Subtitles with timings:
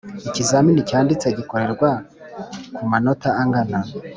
[0.27, 1.89] ikizamini cyanditse gikorerwa
[2.75, 3.79] ku manota angina